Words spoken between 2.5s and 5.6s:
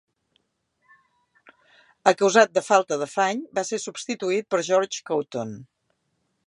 de "falta d'afany", va ser substituït per Georges Couthon.